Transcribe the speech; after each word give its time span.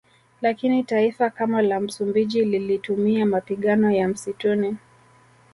Lakini 0.41 0.83
taifa 0.83 1.29
kama 1.29 1.61
la 1.61 1.79
Msumbiji 1.79 2.45
lilitumia 2.45 3.25
mapigano 3.25 3.91
ya 3.91 4.07
msituni 4.07 4.77